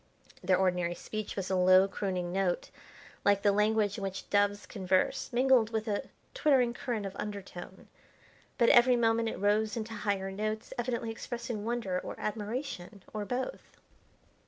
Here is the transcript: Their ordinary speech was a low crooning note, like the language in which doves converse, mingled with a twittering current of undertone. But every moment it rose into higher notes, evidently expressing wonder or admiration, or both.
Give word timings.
Their 0.43 0.57
ordinary 0.57 0.95
speech 0.95 1.35
was 1.35 1.51
a 1.51 1.55
low 1.55 1.87
crooning 1.87 2.33
note, 2.33 2.71
like 3.23 3.43
the 3.43 3.51
language 3.51 3.99
in 3.99 4.03
which 4.03 4.27
doves 4.31 4.65
converse, 4.65 5.31
mingled 5.31 5.69
with 5.69 5.87
a 5.87 6.09
twittering 6.33 6.73
current 6.73 7.05
of 7.05 7.15
undertone. 7.17 7.87
But 8.57 8.69
every 8.69 8.95
moment 8.95 9.29
it 9.29 9.37
rose 9.37 9.77
into 9.77 9.93
higher 9.93 10.31
notes, 10.31 10.73
evidently 10.75 11.11
expressing 11.11 11.65
wonder 11.65 11.99
or 11.99 12.19
admiration, 12.19 13.03
or 13.13 13.25
both. 13.25 13.77